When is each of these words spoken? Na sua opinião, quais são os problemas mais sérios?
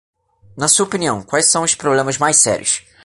Na 0.57 0.67
sua 0.67 0.83
opinião, 0.87 1.21
quais 1.21 1.45
são 1.45 1.61
os 1.61 1.75
problemas 1.75 2.17
mais 2.17 2.37
sérios? 2.37 2.81